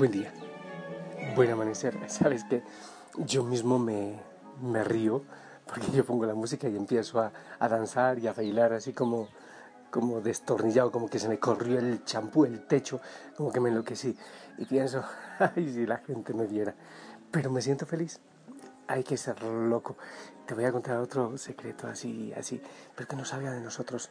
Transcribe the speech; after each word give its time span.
Buen 0.00 0.12
día, 0.12 0.32
buen 1.36 1.50
amanecer. 1.50 1.94
Sabes 2.08 2.44
que 2.44 2.62
yo 3.18 3.44
mismo 3.44 3.78
me, 3.78 4.18
me, 4.62 4.82
río 4.82 5.22
porque 5.66 5.92
yo 5.92 6.06
pongo 6.06 6.24
la 6.24 6.32
música 6.32 6.66
y 6.70 6.74
empiezo 6.74 7.20
a, 7.20 7.30
a, 7.58 7.68
danzar 7.68 8.18
y 8.18 8.26
a 8.26 8.32
bailar 8.32 8.72
así 8.72 8.94
como, 8.94 9.28
como 9.90 10.22
destornillado, 10.22 10.90
como 10.90 11.10
que 11.10 11.18
se 11.18 11.28
me 11.28 11.38
corrió 11.38 11.80
el 11.80 12.02
champú, 12.02 12.46
el 12.46 12.66
techo, 12.66 12.98
como 13.36 13.52
que 13.52 13.60
me 13.60 13.68
enloquecí. 13.68 14.16
Y 14.56 14.64
pienso, 14.64 15.04
ay, 15.38 15.70
si 15.70 15.84
la 15.84 15.98
gente 15.98 16.32
me 16.32 16.46
viera. 16.46 16.74
Pero 17.30 17.50
me 17.50 17.60
siento 17.60 17.84
feliz. 17.84 18.20
Hay 18.86 19.04
que 19.04 19.18
ser 19.18 19.42
loco. 19.42 19.98
Te 20.46 20.54
voy 20.54 20.64
a 20.64 20.72
contar 20.72 20.96
otro 20.96 21.36
secreto 21.36 21.88
así, 21.88 22.32
así, 22.32 22.62
pero 22.96 23.06
que 23.06 23.16
no 23.16 23.26
salga 23.26 23.52
de 23.52 23.60
nosotros, 23.60 24.08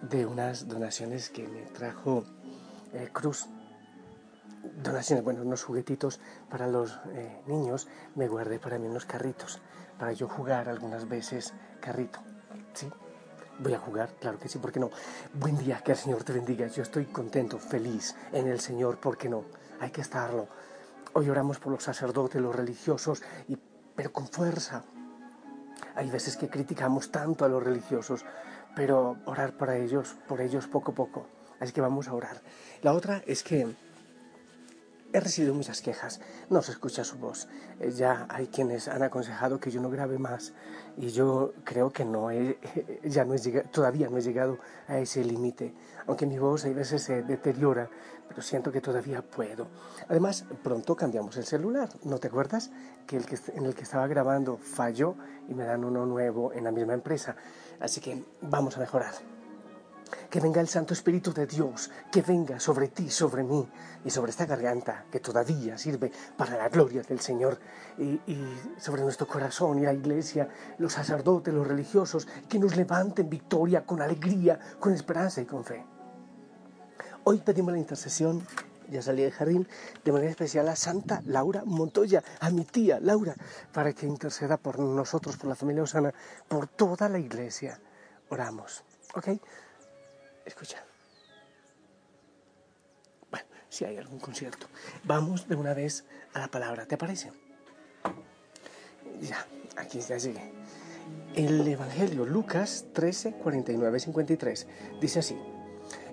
de 0.00 0.24
unas 0.24 0.66
donaciones 0.66 1.28
que 1.28 1.46
me 1.46 1.60
trajo 1.66 2.24
eh, 2.94 3.10
Cruz 3.12 3.46
donaciones, 4.82 5.24
bueno, 5.24 5.42
unos 5.42 5.64
juguetitos 5.64 6.20
para 6.48 6.66
los 6.66 6.98
eh, 7.12 7.42
niños, 7.46 7.88
me 8.14 8.28
guardé 8.28 8.58
para 8.58 8.78
mí 8.78 8.86
unos 8.86 9.06
carritos, 9.06 9.60
para 9.98 10.12
yo 10.12 10.28
jugar 10.28 10.68
algunas 10.68 11.08
veces 11.08 11.52
carrito, 11.80 12.20
¿sí? 12.74 12.90
Voy 13.58 13.74
a 13.74 13.78
jugar, 13.78 14.14
claro 14.18 14.38
que 14.38 14.48
sí, 14.48 14.58
¿por 14.58 14.72
qué 14.72 14.80
no? 14.80 14.90
Buen 15.34 15.58
día, 15.58 15.82
que 15.84 15.92
el 15.92 15.98
Señor 15.98 16.24
te 16.24 16.32
bendiga, 16.32 16.66
yo 16.66 16.82
estoy 16.82 17.06
contento, 17.06 17.58
feliz 17.58 18.16
en 18.32 18.48
el 18.48 18.60
Señor, 18.60 18.98
¿por 18.98 19.18
qué 19.18 19.28
no? 19.28 19.44
Hay 19.80 19.90
que 19.90 20.00
estarlo. 20.00 20.48
Hoy 21.12 21.28
oramos 21.28 21.58
por 21.58 21.72
los 21.72 21.82
sacerdotes, 21.82 22.40
los 22.40 22.54
religiosos, 22.54 23.22
y, 23.48 23.58
pero 23.94 24.12
con 24.12 24.28
fuerza. 24.28 24.84
Hay 25.94 26.10
veces 26.10 26.36
que 26.36 26.48
criticamos 26.48 27.10
tanto 27.10 27.44
a 27.44 27.48
los 27.48 27.62
religiosos, 27.62 28.24
pero 28.74 29.18
orar 29.26 29.52
para 29.52 29.76
ellos, 29.76 30.16
por 30.26 30.40
ellos 30.40 30.66
poco 30.66 30.92
a 30.92 30.94
poco. 30.94 31.26
Así 31.58 31.72
que 31.72 31.82
vamos 31.82 32.08
a 32.08 32.14
orar. 32.14 32.40
La 32.80 32.94
otra 32.94 33.22
es 33.26 33.42
que 33.42 33.66
He 35.12 35.18
recibido 35.18 35.54
muchas 35.54 35.82
quejas, 35.82 36.20
no 36.50 36.62
se 36.62 36.70
escucha 36.70 37.02
su 37.02 37.18
voz. 37.18 37.48
Eh, 37.80 37.90
ya 37.90 38.26
hay 38.28 38.46
quienes 38.46 38.86
han 38.86 39.02
aconsejado 39.02 39.58
que 39.58 39.72
yo 39.72 39.80
no 39.80 39.90
grabe 39.90 40.18
más 40.18 40.52
y 40.96 41.08
yo 41.08 41.52
creo 41.64 41.90
que 41.90 42.04
no 42.04 42.30
he, 42.30 42.58
ya 43.02 43.24
no 43.24 43.34
he 43.34 43.38
llegado, 43.38 43.68
todavía 43.70 44.08
no 44.08 44.18
he 44.18 44.20
llegado 44.20 44.58
a 44.86 44.98
ese 44.98 45.24
límite. 45.24 45.74
Aunque 46.06 46.26
mi 46.26 46.38
voz 46.38 46.64
a 46.64 46.68
veces 46.68 47.02
se 47.02 47.24
deteriora, 47.24 47.90
pero 48.28 48.40
siento 48.40 48.70
que 48.70 48.80
todavía 48.80 49.20
puedo. 49.20 49.66
Además, 50.08 50.44
pronto 50.62 50.94
cambiamos 50.94 51.36
el 51.38 51.44
celular. 51.44 51.88
¿No 52.04 52.18
te 52.18 52.28
acuerdas 52.28 52.70
que 53.08 53.16
el 53.16 53.26
que 53.26 53.36
en 53.54 53.66
el 53.66 53.74
que 53.74 53.82
estaba 53.82 54.06
grabando 54.06 54.58
falló 54.58 55.16
y 55.48 55.54
me 55.54 55.64
dan 55.64 55.84
uno 55.84 56.06
nuevo 56.06 56.52
en 56.52 56.62
la 56.62 56.70
misma 56.70 56.94
empresa? 56.94 57.34
Así 57.80 58.00
que 58.00 58.24
vamos 58.42 58.76
a 58.76 58.80
mejorar 58.80 59.39
que 60.28 60.40
venga 60.40 60.60
el 60.60 60.68
Santo 60.68 60.94
Espíritu 60.94 61.32
de 61.32 61.46
Dios, 61.46 61.90
que 62.10 62.22
venga 62.22 62.60
sobre 62.60 62.88
ti, 62.88 63.10
sobre 63.10 63.42
mí 63.42 63.68
y 64.04 64.10
sobre 64.10 64.30
esta 64.30 64.46
garganta 64.46 65.04
que 65.10 65.20
todavía 65.20 65.76
sirve 65.78 66.10
para 66.36 66.56
la 66.56 66.68
gloria 66.68 67.02
del 67.02 67.20
Señor 67.20 67.58
y, 67.98 68.20
sobre 68.78 69.02
nuestro 69.02 69.26
corazón 69.26 69.78
y 69.78 69.82
la 69.82 69.92
iglesia, 69.92 70.48
los 70.78 70.92
sacerdotes, 70.92 71.52
los 71.52 71.66
religiosos, 71.66 72.26
que 72.48 72.58
nos 72.58 72.76
levanten 72.76 73.28
victoria 73.28 73.84
con 73.84 74.00
alegría, 74.02 74.58
con 74.78 74.92
esperanza 74.92 75.40
y 75.40 75.46
con 75.46 75.64
fe. 75.64 75.84
Hoy 77.24 77.38
pedimos 77.38 77.72
la 77.72 77.78
intercesión 77.78 78.42
ya 78.90 79.02
salí 79.02 79.22
del 79.22 79.32
jardín, 79.32 79.68
de 80.04 80.12
manera 80.12 80.30
especial 80.30 80.68
a 80.68 80.76
Santa 80.76 81.22
Laura 81.24 81.62
Montoya, 81.64 82.22
a 82.40 82.50
mi 82.50 82.64
tía 82.64 82.98
Laura, 83.00 83.34
para 83.72 83.92
que 83.92 84.06
interceda 84.06 84.56
por 84.56 84.78
nosotros, 84.78 85.36
por 85.36 85.48
la 85.48 85.54
familia 85.54 85.84
Osana, 85.84 86.12
por 86.48 86.66
toda 86.66 87.08
la 87.08 87.18
iglesia. 87.18 87.80
Oramos, 88.28 88.84
¿ok? 89.14 89.28
Escucha. 90.44 90.84
Bueno, 93.30 93.46
si 93.68 93.84
hay 93.84 93.96
algún 93.98 94.18
concierto. 94.18 94.66
Vamos 95.04 95.48
de 95.48 95.56
una 95.56 95.74
vez 95.74 96.04
a 96.34 96.40
la 96.40 96.48
palabra, 96.48 96.86
¿te 96.86 96.96
parece? 96.96 97.32
Ya, 99.20 99.46
aquí 99.76 100.00
ya 100.00 100.18
sigue. 100.18 100.52
El 101.34 101.66
Evangelio 101.66 102.26
Lucas 102.26 102.86
13, 102.92 103.34
49, 103.34 104.00
53 104.00 104.66
dice 105.00 105.18
así. 105.18 105.38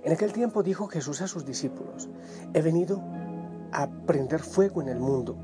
En 0.03 0.13
aquel 0.13 0.31
tiempo 0.31 0.63
dijo 0.63 0.88
Jesús 0.88 1.21
a 1.21 1.27
sus 1.27 1.45
discípulos, 1.45 2.07
he 2.53 2.61
venido 2.61 3.01
a 3.71 3.89
prender 4.05 4.41
fuego 4.41 4.81
en 4.81 4.89
el 4.89 4.99
mundo 4.99 5.38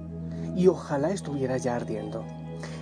y 0.55 0.67
ojalá 0.67 1.11
estuviera 1.11 1.57
ya 1.57 1.75
ardiendo. 1.75 2.25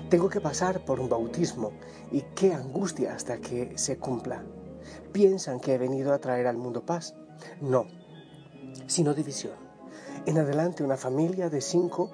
Tengo 0.10 0.30
que 0.30 0.42
pasar 0.42 0.84
por 0.84 1.00
un 1.00 1.10
bautismo 1.10 1.72
y 2.12 2.22
qué 2.36 2.54
angustia 2.54 3.16
hasta 3.16 3.38
que 3.38 3.78
se 3.78 3.98
cumpla 3.98 4.44
piensan 5.12 5.60
que 5.60 5.76
he 5.76 5.78
venido 5.78 6.14
a 6.14 6.20
traer 6.20 6.48
al 6.48 6.58
mundo 6.58 6.86
paz. 6.86 7.16
No, 7.60 7.88
sino 8.88 9.14
división. 9.14 9.56
En 10.26 10.38
adelante 10.38 10.84
una 10.84 10.98
familia 10.98 11.50
de 11.50 11.62
cinco 11.62 12.12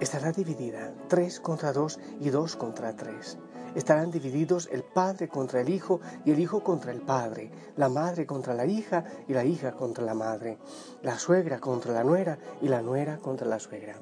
estará 0.00 0.32
dividida, 0.32 0.92
tres 1.08 1.40
contra 1.40 1.72
dos 1.72 2.00
y 2.20 2.30
dos 2.30 2.56
contra 2.56 2.96
tres. 2.96 3.38
Estarán 3.74 4.10
divididos 4.10 4.68
el 4.70 4.82
padre 4.82 5.28
contra 5.28 5.60
el 5.60 5.68
hijo 5.70 6.00
y 6.24 6.32
el 6.32 6.40
hijo 6.40 6.62
contra 6.62 6.92
el 6.92 7.00
padre, 7.00 7.50
la 7.76 7.88
madre 7.88 8.26
contra 8.26 8.52
la 8.52 8.66
hija 8.66 9.04
y 9.28 9.32
la 9.32 9.44
hija 9.44 9.72
contra 9.72 10.04
la 10.04 10.14
madre, 10.14 10.58
la 11.02 11.18
suegra 11.18 11.58
contra 11.58 11.92
la 11.92 12.04
nuera 12.04 12.38
y 12.60 12.68
la 12.68 12.82
nuera 12.82 13.18
contra 13.18 13.46
la 13.46 13.58
suegra. 13.58 13.94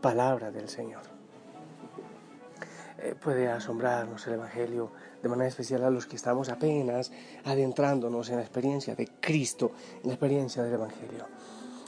Palabra 0.00 0.50
del 0.50 0.68
Señor. 0.68 1.02
Eh, 2.98 3.16
puede 3.20 3.48
asombrarnos 3.48 4.24
el 4.28 4.34
Evangelio 4.34 4.92
de 5.22 5.28
manera 5.28 5.48
especial 5.48 5.84
a 5.84 5.90
los 5.90 6.06
que 6.06 6.16
estamos 6.16 6.48
apenas 6.48 7.12
adentrándonos 7.44 8.28
en 8.30 8.36
la 8.36 8.42
experiencia 8.42 8.94
de 8.94 9.08
Cristo, 9.20 9.72
en 10.02 10.08
la 10.08 10.14
experiencia 10.14 10.62
del 10.62 10.74
Evangelio. 10.74 11.26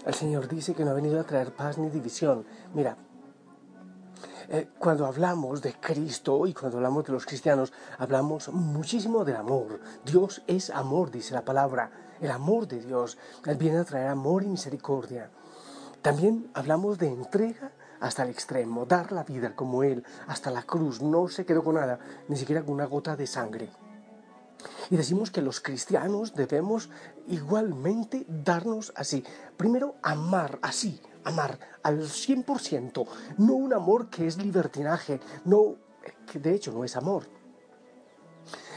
El 0.06 0.15
Señor 0.15 0.49
dice 0.49 0.75
que 0.75 0.84
no 0.84 0.91
ha 0.91 0.95
venido 0.95 1.19
a 1.19 1.25
traer 1.25 1.55
paz 1.55 1.78
ni 1.78 1.89
división. 1.89 2.45
Mira, 2.75 2.97
eh, 4.49 4.69
cuando 4.78 5.06
hablamos 5.06 5.62
de 5.62 5.72
Cristo 5.75 6.47
y 6.47 6.53
cuando 6.53 6.77
hablamos 6.77 7.05
de 7.05 7.12
los 7.12 7.25
cristianos, 7.25 7.72
hablamos 7.99 8.50
muchísimo 8.50 9.25
del 9.25 9.37
amor. 9.37 9.81
Dios 10.05 10.43
es 10.47 10.71
amor, 10.71 11.11
dice 11.11 11.34
la 11.34 11.45
palabra. 11.45 11.91
El 12.21 12.31
amor 12.31 12.69
de 12.69 12.81
Dios. 12.81 13.19
Viene 13.59 13.78
a 13.78 13.84
traer 13.84 14.09
amor 14.09 14.43
y 14.43 14.49
misericordia. 14.49 15.31
También 16.03 16.51
hablamos 16.53 16.99
de 16.99 17.09
entrega 17.09 17.72
hasta 18.00 18.22
el 18.22 18.31
extremo, 18.31 18.87
dar 18.87 19.12
la 19.12 19.25
vida 19.25 19.55
como 19.55 19.82
Él, 19.82 20.05
hasta 20.27 20.50
la 20.50 20.62
cruz, 20.62 21.00
no 21.03 21.28
se 21.28 21.44
quedó 21.44 21.62
con 21.62 21.77
nada, 21.77 21.99
ni 22.28 22.37
siquiera 22.37 22.62
con 22.62 22.75
una 22.75 22.87
gota 22.87 23.16
de 23.16 23.27
sangre. 23.27 23.71
Y 24.91 24.97
decimos 24.97 25.31
que 25.31 25.43
los 25.43 25.60
cristianos 25.60 26.34
debemos 26.34 26.91
igualmente 27.28 28.25
darnos 28.28 28.93
así. 28.97 29.25
Primero, 29.56 29.97
amar 30.03 30.59
así, 30.62 31.00
amar 31.25 31.59
al 31.83 32.00
100%, 32.00 33.06
no 33.38 33.54
un 33.54 33.72
amor 33.72 34.09
que 34.10 34.27
es 34.27 34.37
libertinaje, 34.38 35.21
no, 35.44 35.77
que 36.31 36.38
de 36.38 36.54
hecho 36.54 36.72
no 36.72 36.84
es 36.84 36.97
amor. 36.97 37.25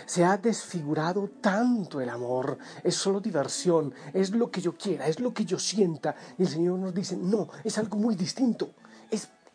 Se 0.06 0.23
ha 0.23 0.38
desfigurado 0.38 1.29
tanto 1.41 2.00
el 2.00 2.09
amor, 2.09 2.57
es 2.81 2.95
solo 2.95 3.19
diversión, 3.19 3.94
es 4.13 4.31
lo 4.31 4.50
que 4.50 4.61
yo 4.61 4.77
quiera, 4.77 5.06
es 5.07 5.19
lo 5.19 5.33
que 5.33 5.44
yo 5.44 5.59
sienta. 5.59 6.16
Y 6.38 6.44
el 6.44 6.47
Señor 6.47 6.79
nos 6.79 6.94
dice, 6.94 7.17
no, 7.17 7.50
es 7.66 7.77
algo 7.77 7.97
muy 7.97 8.16
distinto 8.16 8.69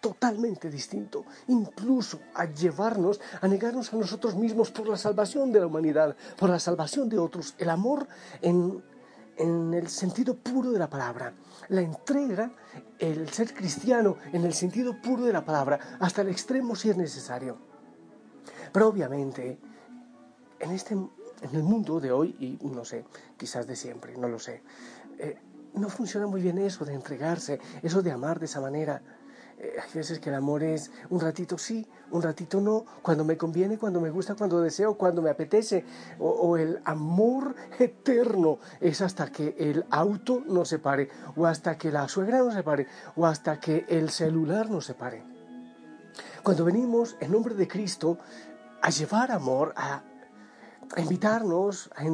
totalmente 0.03 0.69
distinto, 0.69 1.25
incluso 1.47 2.19
a 2.35 2.45
llevarnos 2.45 3.21
a 3.41 3.47
negarnos 3.47 3.95
a 3.95 3.97
nosotros 3.97 4.35
mismos 4.35 4.73
por 4.73 4.89
la 4.89 4.99
salvación 4.99 5.53
de 5.53 5.61
la 5.61 5.67
humanidad, 5.67 6.17
por 6.37 6.51
la 6.51 6.59
salvación 6.59 7.09
de 7.09 7.19
otros, 7.19 7.55
el 7.59 7.71
amor 7.71 8.09
en, 8.43 8.83
en 9.37 9.73
el 9.73 9.87
sentido 9.87 10.37
puro 10.37 10.73
de 10.73 10.81
la 10.81 10.91
palabra, 10.91 11.33
la 11.69 11.83
entrega, 11.83 12.51
el 12.99 13.29
ser 13.31 13.55
cristiano 13.55 14.17
en 14.33 14.45
el 14.45 14.55
sentido 14.55 15.01
puro 15.01 15.25
de 15.25 15.33
la 15.33 15.45
palabra, 15.45 15.79
hasta 16.01 16.23
el 16.23 16.29
extremo 16.29 16.75
si 16.75 16.91
es 16.91 16.97
necesario. 16.97 17.57
Pero 18.73 18.89
obviamente, 18.89 19.61
en, 20.59 20.71
este, 20.73 20.95
en 20.95 21.55
el 21.55 21.63
mundo 21.63 22.01
de 22.01 22.11
hoy, 22.11 22.37
y 22.41 22.67
no 22.67 22.85
sé, 22.85 23.05
quizás 23.37 23.69
de 23.69 23.77
siempre, 23.77 24.17
no 24.19 24.27
lo 24.27 24.41
sé, 24.41 24.63
eh, 25.19 25.39
no 25.75 25.89
funciona 25.89 26.27
muy 26.27 26.43
bien 26.43 26.59
eso 26.59 26.85
de 26.85 26.95
entregarse, 26.95 27.61
eso 27.83 28.03
de 28.03 28.11
amar 28.11 28.41
de 28.41 28.47
esa 28.47 28.61
manera 28.61 29.01
eh, 29.59 29.77
hay 29.83 29.91
veces 29.95 30.19
que 30.19 30.31
el 30.31 30.37
amor 30.37 30.63
es 30.63 30.91
un 31.11 31.21
ratito 31.21 31.59
sí, 31.59 31.87
un 32.11 32.23
ratito 32.23 32.61
no, 32.61 32.85
cuando 33.01 33.25
me 33.25 33.37
conviene, 33.37 33.79
cuando 33.79 34.01
me 34.01 34.11
gusta, 34.11 34.35
cuando 34.35 34.61
deseo, 34.61 34.95
cuando 34.95 35.23
me 35.23 35.31
apetece. 35.31 35.85
O, 36.19 36.57
el 36.57 36.81
amor 36.85 37.55
eterno 37.79 38.59
es 38.81 39.01
hasta 39.01 39.31
que 39.31 39.55
el 39.59 39.85
auto 39.91 40.43
no 40.47 40.65
se 40.65 40.79
pare, 40.79 41.09
o 41.37 41.47
hasta 41.47 41.79
que 41.79 41.91
la 41.91 42.09
suegra 42.09 42.39
no 42.39 42.53
se 42.53 42.63
pare, 42.63 42.87
o 43.17 43.27
hasta 43.27 43.59
que 43.61 43.87
el 43.89 44.11
celular 44.11 44.71
no 44.71 44.81
se 44.81 44.95
pare. 44.95 45.23
Cuando 46.43 46.65
venimos 46.65 47.17
en 47.21 47.33
nombre 47.33 47.55
de 47.55 47.69
Cristo 47.69 48.19
a 48.81 48.91
llevar 48.91 49.31
amor, 49.31 49.73
a, 49.77 50.03
a 50.95 51.01
invitarnos 51.01 51.91
a, 51.95 52.05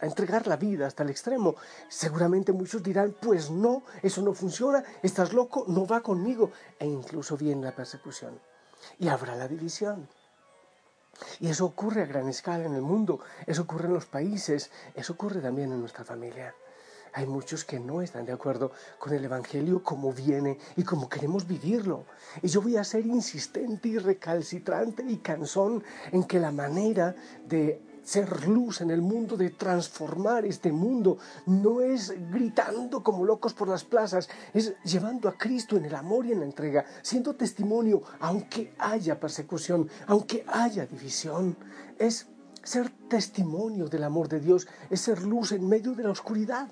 a 0.00 0.06
entregar 0.06 0.46
la 0.46 0.56
vida 0.56 0.86
hasta 0.86 1.02
el 1.02 1.10
extremo. 1.10 1.56
Seguramente 1.88 2.52
muchos 2.52 2.82
dirán, 2.82 3.14
pues 3.20 3.50
no, 3.50 3.82
eso 4.02 4.22
no 4.22 4.34
funciona, 4.34 4.84
estás 5.02 5.32
loco, 5.32 5.64
no 5.68 5.86
va 5.86 6.00
conmigo. 6.00 6.50
E 6.78 6.86
incluso 6.86 7.36
viene 7.36 7.64
la 7.64 7.74
persecución. 7.74 8.38
Y 8.98 9.08
habrá 9.08 9.34
la 9.36 9.48
división. 9.48 10.08
Y 11.40 11.48
eso 11.48 11.64
ocurre 11.64 12.02
a 12.02 12.06
gran 12.06 12.28
escala 12.28 12.64
en 12.64 12.74
el 12.74 12.82
mundo, 12.82 13.20
eso 13.46 13.62
ocurre 13.62 13.86
en 13.86 13.94
los 13.94 14.06
países, 14.06 14.70
eso 14.94 15.14
ocurre 15.14 15.40
también 15.40 15.72
en 15.72 15.80
nuestra 15.80 16.04
familia. 16.04 16.54
Hay 17.12 17.26
muchos 17.26 17.64
que 17.64 17.80
no 17.80 18.02
están 18.02 18.26
de 18.26 18.32
acuerdo 18.32 18.70
con 18.98 19.12
el 19.12 19.24
Evangelio 19.24 19.82
como 19.82 20.12
viene 20.12 20.58
y 20.76 20.84
como 20.84 21.08
queremos 21.08 21.46
vivirlo. 21.46 22.04
Y 22.42 22.48
yo 22.48 22.60
voy 22.60 22.76
a 22.76 22.84
ser 22.84 23.06
insistente 23.06 23.88
y 23.88 23.98
recalcitrante 23.98 25.02
y 25.08 25.16
cansón 25.16 25.82
en 26.12 26.24
que 26.24 26.38
la 26.38 26.52
manera 26.52 27.16
de 27.46 27.80
ser 28.08 28.48
luz 28.48 28.80
en 28.80 28.90
el 28.90 29.02
mundo, 29.02 29.36
de 29.36 29.50
transformar 29.50 30.46
este 30.46 30.72
mundo, 30.72 31.18
no 31.44 31.82
es 31.82 32.10
gritando 32.30 33.02
como 33.02 33.22
locos 33.22 33.52
por 33.52 33.68
las 33.68 33.84
plazas, 33.84 34.30
es 34.54 34.72
llevando 34.82 35.28
a 35.28 35.36
Cristo 35.36 35.76
en 35.76 35.84
el 35.84 35.94
amor 35.94 36.24
y 36.24 36.32
en 36.32 36.40
la 36.40 36.46
entrega, 36.46 36.86
siendo 37.02 37.36
testimonio, 37.36 38.02
aunque 38.20 38.72
haya 38.78 39.20
persecución, 39.20 39.90
aunque 40.06 40.42
haya 40.48 40.86
división, 40.86 41.54
es 41.98 42.28
ser 42.62 42.88
testimonio 43.10 43.88
del 43.88 44.04
amor 44.04 44.28
de 44.28 44.40
Dios, 44.40 44.66
es 44.88 45.02
ser 45.02 45.22
luz 45.22 45.52
en 45.52 45.68
medio 45.68 45.92
de 45.92 46.04
la 46.04 46.10
oscuridad. 46.10 46.70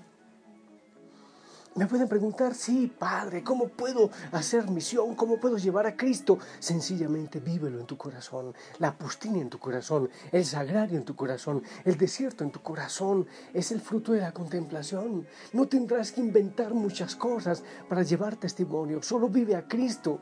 Me 1.76 1.86
pueden 1.86 2.08
preguntar, 2.08 2.54
sí, 2.54 2.90
Padre, 2.98 3.44
¿cómo 3.44 3.68
puedo 3.68 4.10
hacer 4.32 4.70
misión? 4.70 5.14
¿Cómo 5.14 5.38
puedo 5.38 5.58
llevar 5.58 5.86
a 5.86 5.94
Cristo? 5.94 6.38
Sencillamente 6.58 7.38
vívelo 7.38 7.78
en 7.78 7.84
tu 7.84 7.98
corazón, 7.98 8.54
la 8.78 8.96
pustina 8.96 9.40
en 9.40 9.50
tu 9.50 9.58
corazón, 9.58 10.08
el 10.32 10.46
sagrario 10.46 10.96
en 10.96 11.04
tu 11.04 11.14
corazón, 11.14 11.62
el 11.84 11.98
desierto 11.98 12.44
en 12.44 12.50
tu 12.50 12.62
corazón. 12.62 13.26
Es 13.52 13.72
el 13.72 13.82
fruto 13.82 14.12
de 14.12 14.22
la 14.22 14.32
contemplación. 14.32 15.26
No 15.52 15.68
tendrás 15.68 16.12
que 16.12 16.22
inventar 16.22 16.72
muchas 16.72 17.14
cosas 17.14 17.62
para 17.90 18.02
llevar 18.02 18.36
testimonio. 18.36 19.02
Solo 19.02 19.28
vive 19.28 19.54
a 19.54 19.68
Cristo. 19.68 20.18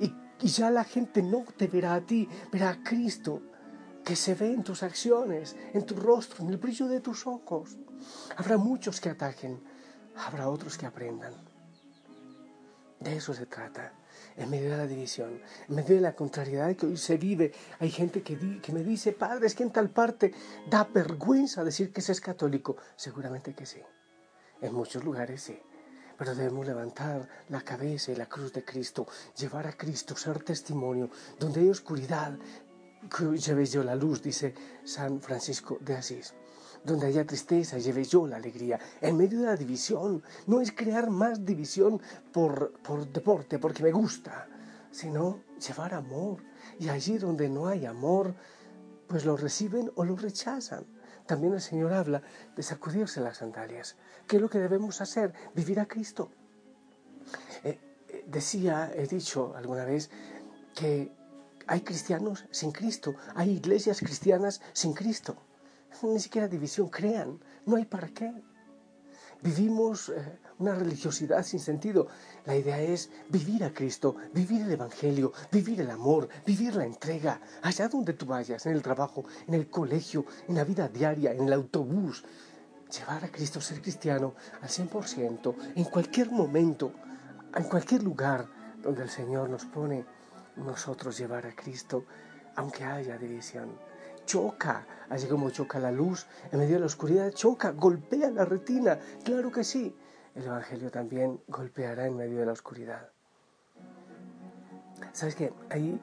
Y, 0.00 0.12
ya 0.40 0.70
la 0.70 0.82
gente 0.82 1.22
no 1.22 1.44
te 1.56 1.68
verá 1.68 1.94
a 1.94 2.00
ti, 2.00 2.28
verá 2.50 2.70
a 2.70 2.82
Cristo 2.82 3.42
que 4.04 4.16
se 4.16 4.34
ve 4.34 4.52
en 4.52 4.64
tus 4.64 4.82
acciones, 4.82 5.54
en 5.72 5.86
tu 5.86 5.94
rostro, 5.94 6.42
en 6.42 6.50
el 6.50 6.56
brillo 6.56 6.88
de 6.88 7.00
tus 7.00 7.28
ojos. 7.28 7.76
Habrá 8.36 8.56
muchos 8.56 9.00
que 9.00 9.10
atajen 9.10 9.75
habrá 10.16 10.48
otros 10.48 10.78
que 10.78 10.86
aprendan. 10.86 11.34
De 13.00 13.16
eso 13.16 13.34
se 13.34 13.46
trata. 13.46 13.92
En 14.36 14.50
medio 14.50 14.70
de 14.70 14.76
la 14.76 14.86
división, 14.86 15.40
en 15.68 15.74
medio 15.74 15.96
de 15.96 16.00
la 16.00 16.14
contrariedad 16.14 16.74
que 16.74 16.86
hoy 16.86 16.96
se 16.96 17.16
vive, 17.16 17.52
hay 17.78 17.90
gente 17.90 18.22
que, 18.22 18.72
me 18.72 18.82
dice, 18.82 19.12
padre, 19.12 19.46
es 19.46 19.54
que 19.54 19.62
en 19.62 19.70
tal 19.70 19.90
parte 19.90 20.32
da 20.68 20.84
vergüenza 20.84 21.64
decir 21.64 21.92
que 21.92 22.00
se 22.00 22.12
es 22.12 22.20
católico. 22.20 22.76
Seguramente 22.96 23.54
que 23.54 23.66
sí. 23.66 23.80
En 24.60 24.74
muchos 24.74 25.04
lugares 25.04 25.42
sí. 25.42 25.58
Pero 26.18 26.34
debemos 26.34 26.66
levantar 26.66 27.28
la 27.50 27.60
cabeza 27.60 28.12
y 28.12 28.16
la 28.16 28.26
cruz 28.26 28.52
de 28.54 28.64
Cristo, 28.64 29.06
llevar 29.36 29.66
a 29.66 29.76
Cristo, 29.76 30.16
ser 30.16 30.42
testimonio. 30.42 31.10
Donde 31.38 31.60
hay 31.60 31.68
oscuridad, 31.68 32.38
lleve 33.38 33.66
yo 33.66 33.84
la 33.84 33.94
luz, 33.94 34.22
dice 34.22 34.54
San 34.84 35.20
Francisco 35.20 35.78
de 35.80 35.96
Asís. 35.96 36.34
Donde 36.84 37.06
haya 37.06 37.26
tristeza, 37.26 37.78
lleve 37.78 38.04
yo 38.04 38.26
la 38.26 38.36
alegría. 38.36 38.78
En 39.00 39.16
medio 39.16 39.40
de 39.40 39.46
la 39.46 39.56
división, 39.56 40.22
no 40.46 40.60
es 40.60 40.72
crear 40.72 41.10
más 41.10 41.44
división 41.44 42.00
por, 42.32 42.72
por 42.82 43.10
deporte, 43.10 43.58
porque 43.58 43.82
me 43.82 43.92
gusta, 43.92 44.48
sino 44.90 45.40
llevar 45.66 45.94
amor. 45.94 46.38
Y 46.78 46.88
allí 46.88 47.18
donde 47.18 47.48
no 47.48 47.66
hay 47.66 47.86
amor, 47.86 48.34
pues 49.08 49.24
lo 49.24 49.36
reciben 49.36 49.90
o 49.96 50.04
lo 50.04 50.16
rechazan. 50.16 50.84
También 51.26 51.54
el 51.54 51.60
Señor 51.60 51.92
habla 51.92 52.22
de 52.54 52.62
sacudirse 52.62 53.20
las 53.20 53.38
sandalias. 53.38 53.96
¿Qué 54.28 54.36
es 54.36 54.42
lo 54.42 54.48
que 54.48 54.58
debemos 54.58 55.00
hacer? 55.00 55.32
Vivir 55.54 55.80
a 55.80 55.86
Cristo. 55.86 56.30
Eh, 57.64 57.80
eh, 58.08 58.24
decía, 58.28 58.92
he 58.94 59.06
dicho 59.06 59.54
alguna 59.56 59.84
vez, 59.84 60.10
que 60.74 61.12
hay 61.66 61.80
cristianos 61.80 62.44
sin 62.52 62.70
Cristo, 62.70 63.14
hay 63.34 63.50
iglesias 63.50 63.98
cristianas 63.98 64.60
sin 64.72 64.92
Cristo 64.92 65.36
ni 66.02 66.20
siquiera 66.20 66.48
división 66.48 66.88
crean, 66.88 67.38
no 67.64 67.76
hay 67.76 67.84
para 67.84 68.08
qué. 68.08 68.32
Vivimos 69.42 70.08
eh, 70.08 70.38
una 70.58 70.74
religiosidad 70.74 71.42
sin 71.42 71.60
sentido. 71.60 72.08
La 72.44 72.56
idea 72.56 72.80
es 72.80 73.10
vivir 73.28 73.64
a 73.64 73.72
Cristo, 73.72 74.16
vivir 74.32 74.62
el 74.62 74.72
Evangelio, 74.72 75.32
vivir 75.52 75.80
el 75.80 75.90
amor, 75.90 76.28
vivir 76.46 76.74
la 76.74 76.84
entrega, 76.84 77.40
allá 77.62 77.88
donde 77.88 78.14
tú 78.14 78.26
vayas, 78.26 78.64
en 78.66 78.72
el 78.72 78.82
trabajo, 78.82 79.24
en 79.46 79.54
el 79.54 79.68
colegio, 79.68 80.24
en 80.48 80.54
la 80.54 80.64
vida 80.64 80.88
diaria, 80.88 81.32
en 81.32 81.46
el 81.46 81.52
autobús. 81.52 82.24
Llevar 82.90 83.24
a 83.24 83.28
Cristo, 83.28 83.60
ser 83.60 83.82
cristiano 83.82 84.34
al 84.62 84.68
100%, 84.68 85.54
en 85.74 85.84
cualquier 85.84 86.30
momento, 86.30 86.92
en 87.54 87.64
cualquier 87.64 88.02
lugar 88.02 88.46
donde 88.82 89.02
el 89.02 89.10
Señor 89.10 89.50
nos 89.50 89.64
pone, 89.64 90.04
nosotros 90.56 91.18
llevar 91.18 91.46
a 91.46 91.54
Cristo, 91.54 92.04
aunque 92.54 92.84
haya 92.84 93.18
división 93.18 93.76
choca, 94.26 94.86
así 95.08 95.26
como 95.26 95.50
choca 95.50 95.78
la 95.78 95.90
luz 95.90 96.26
en 96.52 96.58
medio 96.58 96.74
de 96.74 96.80
la 96.80 96.86
oscuridad, 96.86 97.32
choca, 97.32 97.70
golpea 97.70 98.30
la 98.30 98.44
retina, 98.44 98.98
claro 99.24 99.50
que 99.50 99.64
sí. 99.64 99.96
El 100.34 100.44
Evangelio 100.44 100.90
también 100.90 101.40
golpeará 101.48 102.06
en 102.06 102.16
medio 102.16 102.40
de 102.40 102.46
la 102.46 102.52
oscuridad. 102.52 103.08
¿Sabes 105.12 105.34
qué? 105.34 105.52
Hay, 105.70 105.98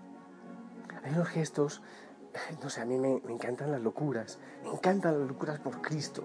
hay 1.03 1.11
unos 1.11 1.27
gestos, 1.27 1.83
no 2.63 2.69
sé, 2.69 2.81
a 2.81 2.85
mí 2.85 2.97
me, 2.97 3.21
me 3.23 3.33
encantan 3.33 3.71
las 3.71 3.81
locuras, 3.81 4.39
me 4.63 4.71
encantan 4.71 5.19
las 5.19 5.27
locuras 5.27 5.59
por 5.59 5.81
Cristo. 5.81 6.23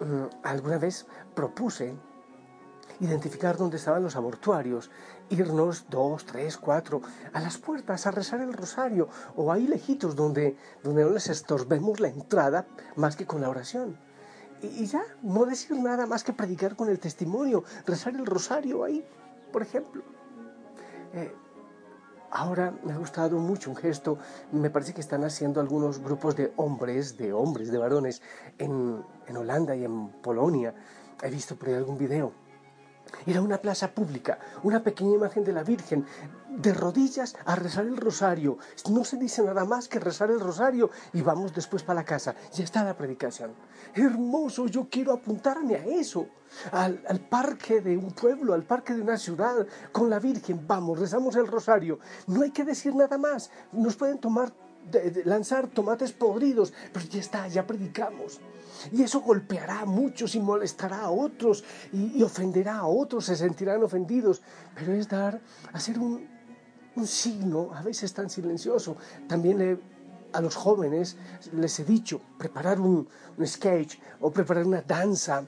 Mm, 0.00 0.24
alguna 0.42 0.78
vez 0.78 1.06
propuse 1.34 1.94
identificar 3.00 3.56
dónde 3.56 3.76
estaban 3.76 4.02
los 4.02 4.16
abortuarios, 4.16 4.90
irnos 5.30 5.86
dos, 5.88 6.24
tres, 6.24 6.56
cuatro 6.56 7.02
a 7.32 7.40
las 7.40 7.58
puertas 7.58 8.06
a 8.06 8.10
rezar 8.10 8.40
el 8.40 8.52
rosario 8.52 9.08
o 9.36 9.52
ahí 9.52 9.66
lejitos 9.66 10.16
donde, 10.16 10.56
donde 10.82 11.04
no 11.04 11.10
les 11.10 11.28
estorbemos 11.28 12.00
la 12.00 12.08
entrada 12.08 12.66
más 12.96 13.16
que 13.16 13.26
con 13.26 13.40
la 13.40 13.48
oración. 13.48 13.98
Y, 14.62 14.86
ya, 14.86 15.02
no 15.22 15.44
decir 15.44 15.76
nada 15.78 16.06
más 16.06 16.24
que 16.24 16.32
predicar 16.32 16.76
con 16.76 16.88
el 16.88 16.98
testimonio, 16.98 17.64
rezar 17.84 18.14
el 18.14 18.24
rosario 18.24 18.84
ahí, 18.84 19.04
por 19.52 19.62
ejemplo. 19.62 20.02
Eh, 21.12 21.30
ahora 22.30 22.72
me 22.82 22.94
ha 22.94 22.96
gustado 22.96 23.38
mucho 23.38 23.68
un 23.70 23.76
gesto, 23.76 24.18
me 24.52 24.70
parece 24.70 24.94
que 24.94 25.02
están 25.02 25.24
haciendo 25.24 25.60
algunos 25.60 25.98
grupos 25.98 26.36
de 26.36 26.52
hombres, 26.56 27.18
de 27.18 27.34
hombres, 27.34 27.70
de 27.70 27.78
varones, 27.78 28.22
en, 28.56 29.04
en 29.26 29.36
Holanda 29.36 29.76
y 29.76 29.84
en 29.84 30.08
Polonia. 30.22 30.74
He 31.22 31.30
visto 31.30 31.54
por 31.56 31.68
ahí 31.68 31.74
algún 31.74 31.98
video 31.98 32.45
era 33.26 33.40
una 33.40 33.58
plaza 33.58 33.92
pública, 33.92 34.38
una 34.62 34.82
pequeña 34.82 35.14
imagen 35.14 35.44
de 35.44 35.52
la 35.52 35.62
Virgen, 35.62 36.06
de 36.48 36.72
rodillas 36.72 37.36
a 37.44 37.56
rezar 37.56 37.86
el 37.86 37.96
rosario. 37.96 38.58
No 38.90 39.04
se 39.04 39.16
dice 39.16 39.42
nada 39.42 39.64
más 39.64 39.88
que 39.88 40.00
rezar 40.00 40.30
el 40.30 40.40
rosario 40.40 40.90
y 41.12 41.20
vamos 41.20 41.54
después 41.54 41.82
para 41.82 42.00
la 42.00 42.04
casa. 42.04 42.34
Ya 42.54 42.64
está 42.64 42.84
la 42.84 42.96
predicación. 42.96 43.52
Hermoso, 43.94 44.66
yo 44.66 44.88
quiero 44.90 45.12
apuntarme 45.12 45.76
a 45.76 45.84
eso. 45.84 46.28
Al, 46.72 47.02
al, 47.08 47.20
parque 47.20 47.80
de 47.80 47.96
un 47.96 48.12
pueblo, 48.12 48.54
al 48.54 48.62
parque 48.62 48.94
de 48.94 49.02
una 49.02 49.18
ciudad, 49.18 49.66
con 49.92 50.08
la 50.08 50.20
Virgen. 50.20 50.66
Vamos, 50.66 50.98
rezamos 50.98 51.36
el 51.36 51.46
rosario. 51.46 51.98
No 52.28 52.42
hay 52.42 52.52
que 52.52 52.64
decir 52.64 52.94
nada 52.94 53.18
más. 53.18 53.50
Nos 53.72 53.96
pueden 53.96 54.18
tomar 54.18 54.52
lanzar 55.24 55.66
tomates 55.68 56.12
podridos, 56.12 56.72
pero 56.92 57.06
ya 57.06 57.20
está, 57.20 57.48
ya 57.48 57.66
predicamos. 57.66 58.40
Y 58.92 59.02
eso 59.02 59.20
golpeará 59.20 59.80
a 59.80 59.84
muchos 59.86 60.34
y 60.34 60.40
molestará 60.40 61.02
a 61.02 61.10
otros 61.10 61.64
y, 61.92 62.22
ofenderá 62.22 62.78
a 62.78 62.86
otros, 62.86 63.24
se 63.26 63.36
sentirán 63.36 63.82
ofendidos. 63.82 64.42
Pero 64.74 64.92
es 64.92 65.08
dar, 65.08 65.40
hacer 65.72 65.98
un, 65.98 66.26
un 66.96 67.06
signo, 67.06 67.70
a 67.74 67.82
veces 67.82 68.12
tan 68.12 68.30
silencioso. 68.30 68.96
También 69.28 69.80
a 70.32 70.40
los 70.40 70.54
jóvenes 70.54 71.16
les 71.52 71.78
he 71.80 71.84
dicho, 71.84 72.20
preparar 72.38 72.80
un, 72.80 73.08
un 73.36 73.46
sketch 73.46 73.98
o 74.20 74.30
preparar 74.30 74.66
una 74.66 74.82
danza 74.82 75.46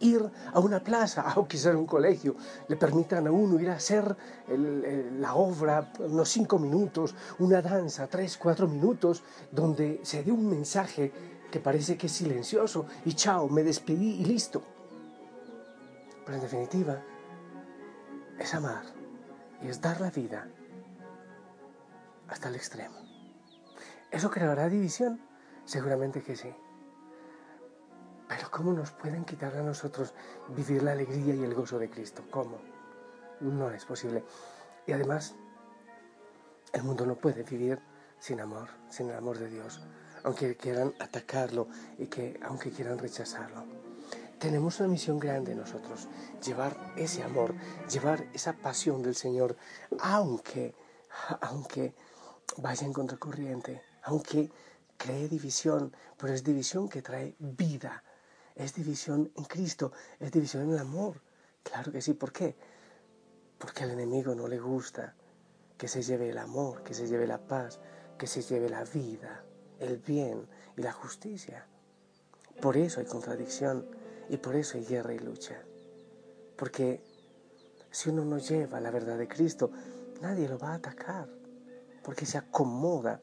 ir 0.00 0.30
a 0.52 0.58
una 0.60 0.82
plaza 0.82 1.24
o 1.36 1.46
quizás 1.46 1.74
a 1.74 1.78
un 1.78 1.86
colegio, 1.86 2.34
le 2.68 2.76
permitan 2.76 3.26
a 3.26 3.30
uno 3.30 3.60
ir 3.60 3.70
a 3.70 3.74
hacer 3.74 4.16
la 4.48 5.34
obra 5.34 5.92
unos 5.98 6.28
cinco 6.28 6.58
minutos, 6.58 7.14
una 7.38 7.62
danza, 7.62 8.06
tres, 8.06 8.36
cuatro 8.36 8.66
minutos, 8.66 9.22
donde 9.52 10.00
se 10.02 10.24
dé 10.24 10.32
un 10.32 10.48
mensaje 10.48 11.12
que 11.50 11.60
parece 11.60 11.96
que 11.98 12.06
es 12.06 12.12
silencioso 12.12 12.86
y 13.04 13.14
chao, 13.14 13.48
me 13.48 13.62
despedí 13.62 14.20
y 14.20 14.24
listo. 14.24 14.62
Pero 16.24 16.36
en 16.36 16.42
definitiva, 16.42 17.02
es 18.38 18.54
amar 18.54 18.84
y 19.62 19.68
es 19.68 19.80
dar 19.80 20.00
la 20.00 20.10
vida 20.10 20.48
hasta 22.28 22.48
el 22.48 22.56
extremo. 22.56 22.96
¿Eso 24.10 24.30
creará 24.30 24.68
división? 24.68 25.20
Seguramente 25.64 26.22
que 26.22 26.36
sí. 26.36 26.52
Pero 28.28 28.50
¿cómo 28.50 28.72
nos 28.72 28.92
pueden 28.92 29.24
quitar 29.24 29.56
a 29.56 29.62
nosotros 29.62 30.14
vivir 30.48 30.82
la 30.82 30.92
alegría 30.92 31.34
y 31.34 31.42
el 31.42 31.54
gozo 31.54 31.78
de 31.78 31.90
Cristo? 31.90 32.22
¿Cómo? 32.30 32.58
No 33.40 33.70
es 33.70 33.84
posible. 33.84 34.24
Y 34.86 34.92
además, 34.92 35.34
el 36.72 36.82
mundo 36.84 37.06
no 37.06 37.16
puede 37.16 37.42
vivir 37.42 37.80
sin 38.18 38.40
amor, 38.40 38.68
sin 38.88 39.10
el 39.10 39.16
amor 39.16 39.38
de 39.38 39.48
Dios, 39.48 39.80
aunque 40.24 40.56
quieran 40.56 40.94
atacarlo 40.98 41.68
y 41.98 42.06
que 42.06 42.38
aunque 42.42 42.70
quieran 42.70 42.98
rechazarlo. 42.98 43.64
Tenemos 44.38 44.80
una 44.80 44.88
misión 44.88 45.18
grande 45.18 45.54
nosotros, 45.54 46.08
llevar 46.42 46.94
ese 46.96 47.22
amor, 47.22 47.54
llevar 47.92 48.26
esa 48.32 48.54
pasión 48.54 49.02
del 49.02 49.14
Señor, 49.14 49.56
aunque, 50.00 50.74
aunque 51.42 51.94
vaya 52.56 52.86
en 52.86 52.92
contracorriente, 52.94 53.82
aunque 54.02 54.50
cree 54.96 55.28
división, 55.28 55.94
pero 56.16 56.32
es 56.32 56.42
división 56.42 56.88
que 56.88 57.02
trae 57.02 57.34
vida, 57.38 58.02
Es 58.54 58.74
división 58.74 59.30
en 59.36 59.44
Cristo, 59.44 59.92
es 60.18 60.32
división 60.32 60.64
en 60.64 60.72
el 60.72 60.78
amor. 60.80 61.22
Claro 61.62 61.92
que 61.92 62.02
sí, 62.02 62.14
¿por 62.14 62.32
qué? 62.32 62.56
Porque 63.58 63.84
al 63.84 63.92
enemigo 63.92 64.34
no 64.34 64.48
le 64.48 64.58
gusta 64.58 65.14
que 65.78 65.88
se 65.88 66.02
lleve 66.02 66.28
el 66.28 66.38
amor, 66.38 66.82
que 66.82 66.92
se 66.92 67.06
lleve 67.06 67.26
la 67.26 67.38
paz, 67.38 67.80
que 68.18 68.26
se 68.26 68.42
lleve 68.42 68.68
la 68.68 68.84
vida, 68.84 69.44
el 69.80 69.96
bien 69.98 70.46
y 70.76 70.82
la 70.82 70.92
justicia. 70.92 71.66
Por 72.60 72.76
eso 72.76 73.00
hay 73.00 73.06
contradicción 73.06 73.86
y 74.28 74.36
por 74.36 74.54
eso 74.54 74.78
hay 74.78 74.84
guerra 74.84 75.14
y 75.14 75.18
lucha. 75.18 75.60
Porque 76.56 77.02
si 77.90 78.10
uno 78.10 78.24
no 78.24 78.38
lleva 78.38 78.80
la 78.80 78.90
verdad 78.90 79.18
de 79.18 79.26
Cristo, 79.26 79.70
nadie 80.20 80.48
lo 80.48 80.58
va 80.58 80.72
a 80.72 80.74
atacar, 80.74 81.28
porque 82.02 82.26
se 82.26 82.38
acomoda 82.38 83.20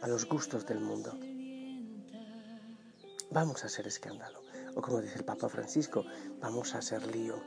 a 0.00 0.08
los 0.08 0.26
gustos 0.26 0.64
del 0.66 0.80
mundo. 0.80 1.18
Vamos 3.30 3.64
a 3.64 3.66
hacer 3.66 3.86
escándalo, 3.86 4.40
o 4.76 4.80
como 4.80 5.00
dice 5.00 5.18
el 5.18 5.24
Papa 5.24 5.48
Francisco, 5.48 6.04
vamos 6.40 6.74
a 6.74 6.78
hacer 6.78 7.04
lío. 7.06 7.42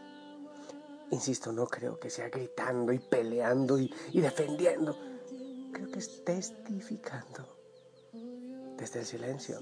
Insisto, 1.12 1.54
no 1.54 1.66
creo 1.68 1.98
que 2.00 2.10
sea 2.10 2.30
gritando 2.30 2.92
y 2.92 3.00
peleando 3.00 3.80
y, 3.80 3.90
defendiendo. 4.14 4.98
Creo 5.72 5.90
que 5.90 6.00
es 6.00 6.26
testificando 6.26 7.57
desde 8.88 9.02
el 9.02 9.06
silencio, 9.06 9.60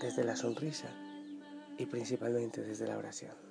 desde 0.00 0.24
la 0.24 0.34
sonrisa 0.34 0.88
y 1.78 1.86
principalmente 1.86 2.62
desde 2.62 2.88
la 2.88 2.98
oración. 2.98 3.47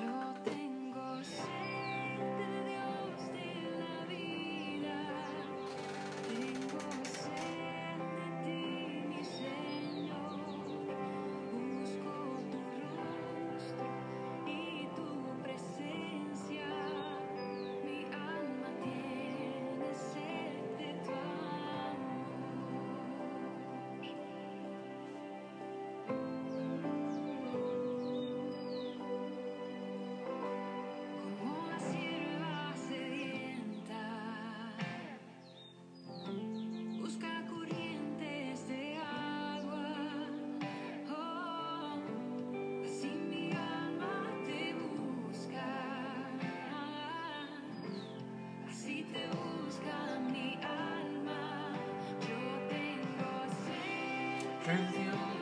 Yo 0.00 0.34
tengo 0.44 1.20
through 54.76 54.86
with 54.86 54.96
you? 54.96 55.41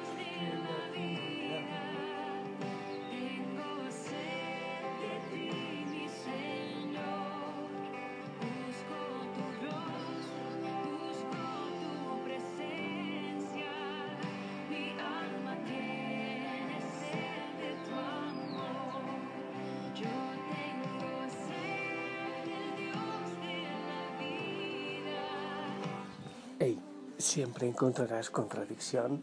Siempre 27.20 27.68
encontrarás 27.68 28.30
contradicción 28.30 29.20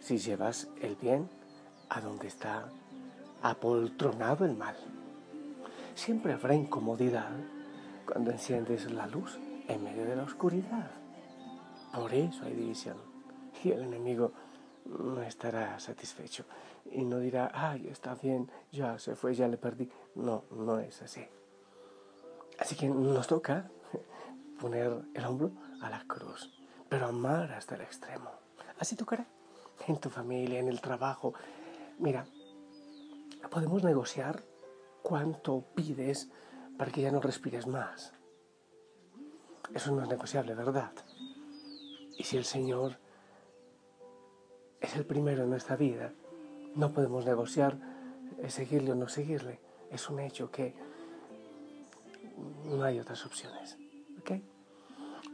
si 0.00 0.18
llevas 0.18 0.68
el 0.82 0.96
bien 0.96 1.30
a 1.88 1.98
donde 2.02 2.28
está 2.28 2.68
apoltronado 3.40 4.44
el 4.44 4.54
mal. 4.54 4.76
Siempre 5.94 6.34
habrá 6.34 6.54
incomodidad 6.54 7.30
cuando 8.04 8.32
enciendes 8.32 8.90
la 8.90 9.06
luz 9.06 9.38
en 9.66 9.82
medio 9.82 10.04
de 10.04 10.14
la 10.14 10.24
oscuridad. 10.24 10.90
Por 11.94 12.12
eso 12.12 12.44
hay 12.44 12.52
división. 12.52 12.98
Y 13.64 13.70
el 13.70 13.82
enemigo 13.82 14.30
no 14.84 15.22
estará 15.22 15.80
satisfecho 15.80 16.44
y 16.84 17.02
no 17.02 17.18
dirá, 17.18 17.50
ay, 17.54 17.88
está 17.88 18.14
bien, 18.14 18.50
ya 18.72 18.98
se 18.98 19.16
fue, 19.16 19.34
ya 19.34 19.48
le 19.48 19.56
perdí. 19.56 19.90
No, 20.16 20.44
no 20.50 20.80
es 20.80 21.00
así. 21.00 21.24
Así 22.58 22.76
que 22.76 22.88
nos 22.88 23.26
toca 23.26 23.70
poner 24.60 24.92
el 25.14 25.24
hombro 25.24 25.50
a 25.80 25.88
la 25.88 26.04
cruz 26.06 26.57
pero 26.88 27.06
amar 27.06 27.52
hasta 27.52 27.74
el 27.74 27.82
extremo. 27.82 28.30
Así 28.78 28.96
tocará 28.96 29.26
en 29.86 29.98
tu 29.98 30.10
familia, 30.10 30.58
en 30.58 30.68
el 30.68 30.80
trabajo. 30.80 31.34
Mira, 31.98 32.26
podemos 33.50 33.82
negociar 33.82 34.44
cuánto 35.02 35.64
pides 35.74 36.30
para 36.76 36.90
que 36.90 37.02
ya 37.02 37.10
no 37.10 37.20
respires 37.20 37.66
más. 37.66 38.12
Eso 39.74 39.92
no 39.92 40.02
es 40.02 40.08
negociable, 40.08 40.54
¿verdad? 40.54 40.92
Y 42.16 42.24
si 42.24 42.36
el 42.36 42.44
Señor 42.44 42.98
es 44.80 44.96
el 44.96 45.04
primero 45.04 45.44
en 45.44 45.50
nuestra 45.50 45.76
vida, 45.76 46.12
no 46.74 46.92
podemos 46.92 47.24
negociar 47.24 47.76
seguirle 48.48 48.92
o 48.92 48.94
no 48.94 49.08
seguirle. 49.08 49.60
Es 49.90 50.08
un 50.08 50.20
hecho 50.20 50.50
que 50.50 50.74
no 52.64 52.82
hay 52.82 53.00
otras 53.00 53.24
opciones. 53.26 53.76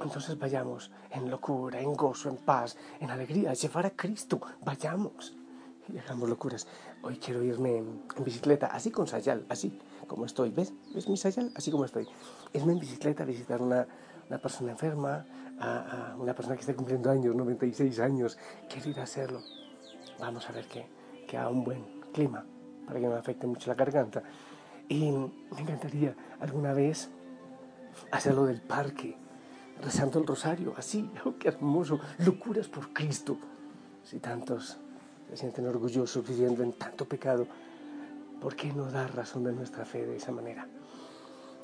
Entonces 0.04 0.38
vayamos 0.38 0.90
en 1.10 1.30
locura, 1.30 1.80
en 1.80 1.94
gozo, 1.94 2.28
en 2.28 2.36
paz, 2.36 2.76
en 3.00 3.10
alegría, 3.10 3.50
a 3.50 3.54
llevar 3.54 3.86
a 3.86 3.90
Cristo. 3.90 4.38
Vayamos 4.62 5.34
y 5.88 5.96
hagamos 5.96 6.28
locuras. 6.28 6.66
Hoy 7.02 7.16
quiero 7.16 7.42
irme 7.42 7.78
en, 7.78 8.02
bicicleta, 8.22 8.66
así 8.66 8.90
con 8.90 9.06
sayal, 9.06 9.46
así 9.48 9.80
como 10.06 10.26
estoy. 10.26 10.50
¿Ves? 10.50 10.74
¿Ves 10.94 11.08
mi 11.08 11.16
sayal? 11.16 11.52
Así 11.56 11.70
como 11.70 11.86
estoy. 11.86 12.06
Irme 12.52 12.74
en 12.74 12.80
bicicleta 12.80 13.22
a 13.22 13.26
visitar 13.26 13.62
una, 13.62 13.86
una 14.28 14.38
persona 14.38 14.72
enferma, 14.72 15.24
a, 15.58 16.14
una 16.18 16.34
persona 16.34 16.54
que 16.54 16.60
está 16.60 16.74
cumpliendo 16.74 17.10
años, 17.10 17.34
96 17.34 17.98
años. 18.00 18.38
Quiero 18.68 18.90
ir 18.90 19.00
a 19.00 19.04
hacerlo. 19.04 19.40
Vamos 20.20 20.48
a 20.50 20.52
ver 20.52 20.68
que, 20.68 20.86
que 21.26 21.38
haga 21.38 21.48
un 21.48 21.64
buen 21.64 21.82
clima 22.12 22.44
para 22.86 23.00
que 23.00 23.06
no 23.06 23.12
me 23.12 23.18
afecte 23.18 23.46
mucho 23.46 23.70
la 23.70 23.74
garganta. 23.74 24.22
Y 24.86 25.10
me 25.10 25.60
encantaría 25.60 26.14
alguna 26.40 26.74
vez 26.74 27.08
hacerlo 28.10 28.44
del 28.44 28.60
parque 28.60 29.23
rezando 29.82 30.18
el 30.18 30.26
rosario, 30.26 30.74
así, 30.76 31.10
oh, 31.24 31.34
qué 31.38 31.48
hermoso, 31.48 32.00
locuras 32.18 32.68
por 32.68 32.92
Cristo. 32.92 33.36
Si 34.04 34.18
tantos 34.18 34.76
se 35.28 35.36
sienten 35.36 35.66
orgullosos 35.66 36.26
viviendo 36.26 36.62
en 36.62 36.72
tanto 36.74 37.06
pecado, 37.06 37.46
¿por 38.40 38.54
qué 38.54 38.72
no 38.72 38.90
dar 38.90 39.14
razón 39.14 39.44
de 39.44 39.52
nuestra 39.52 39.84
fe 39.84 40.04
de 40.04 40.16
esa 40.16 40.32
manera? 40.32 40.68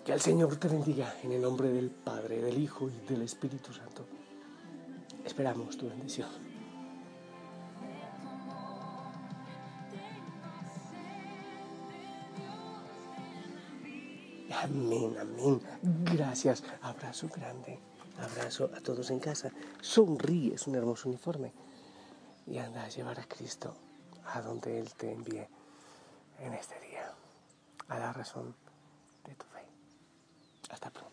Que 0.04 0.12
el 0.12 0.20
Señor 0.20 0.56
te 0.56 0.68
bendiga 0.68 1.14
en 1.22 1.32
el 1.32 1.42
nombre 1.42 1.68
del 1.68 1.90
Padre, 1.90 2.40
del 2.40 2.58
Hijo 2.58 2.88
y 2.88 3.06
del 3.06 3.22
Espíritu 3.22 3.72
Santo. 3.72 4.06
Esperamos 5.24 5.76
tu 5.76 5.88
bendición. 5.88 6.28
Amén, 14.62 15.16
amén. 15.20 15.60
Gracias. 15.82 16.62
Abrazo 16.82 17.28
grande. 17.28 17.89
Abrazo 18.20 18.70
a 18.76 18.80
todos 18.80 19.10
en 19.10 19.18
casa. 19.18 19.50
Sonríe, 19.80 20.54
es 20.54 20.66
un 20.66 20.74
hermoso 20.74 21.08
uniforme. 21.08 21.52
Y 22.46 22.58
anda 22.58 22.84
a 22.84 22.88
llevar 22.88 23.18
a 23.18 23.24
Cristo 23.24 23.74
a 24.26 24.40
donde 24.40 24.78
Él 24.78 24.92
te 24.94 25.12
envíe 25.12 25.46
en 26.38 26.54
este 26.54 26.78
día. 26.80 27.12
A 27.88 27.98
la 27.98 28.12
razón 28.12 28.54
de 29.24 29.34
tu 29.34 29.46
fe. 29.46 29.66
Hasta 30.70 30.90
pronto. 30.90 31.09